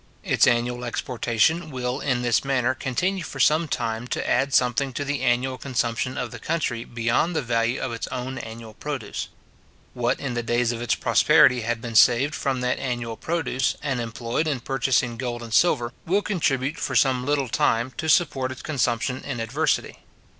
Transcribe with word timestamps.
Its 0.23 0.47
annual 0.47 0.83
exportation 0.83 1.69
will, 1.69 1.99
in 1.99 2.23
this 2.23 2.43
manner, 2.43 2.73
continue 2.73 3.23
for 3.23 3.39
some 3.39 3.67
time 3.67 4.07
to 4.07 4.27
add 4.27 4.51
something 4.51 4.91
to 4.91 5.05
the 5.05 5.21
annual 5.21 5.59
consumption 5.59 6.17
of 6.17 6.31
the 6.31 6.39
country 6.39 6.83
beyond 6.83 7.35
the 7.35 7.41
value 7.43 7.79
of 7.79 7.91
its 7.91 8.07
own 8.07 8.39
annual 8.39 8.73
produce. 8.73 9.27
What 9.93 10.19
in 10.19 10.33
the 10.33 10.41
days 10.41 10.71
of 10.71 10.81
its 10.81 10.95
prosperity 10.95 11.61
had 11.61 11.81
been 11.81 11.93
saved 11.93 12.33
from 12.33 12.61
that 12.61 12.79
annual 12.79 13.15
produce, 13.15 13.75
and 13.83 14.01
employed 14.01 14.47
in 14.47 14.61
purchasing 14.61 15.17
gold 15.17 15.43
and 15.43 15.53
silver, 15.53 15.93
will 16.07 16.23
contribute, 16.23 16.77
for 16.79 16.95
some 16.95 17.23
little 17.23 17.47
time, 17.47 17.91
to 17.97 18.09
support 18.09 18.51
its 18.51 18.63
consumption 18.63 19.23
in 19.23 19.39
adversity. 19.39 19.99